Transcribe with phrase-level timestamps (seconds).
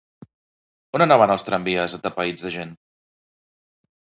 [0.99, 2.73] On anaven els tramvies, atapeïts de gent?